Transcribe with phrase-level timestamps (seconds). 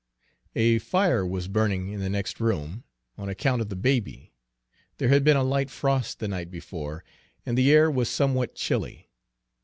[0.55, 2.85] A fire was burning in the next room,
[3.19, 4.33] on account of the baby,
[4.97, 7.03] there had been a light frost the night before,
[7.45, 9.11] and the air was somewhat chilly.